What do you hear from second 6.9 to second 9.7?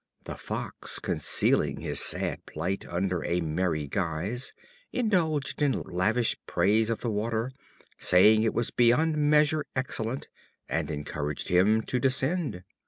the water, saying it was beyond measure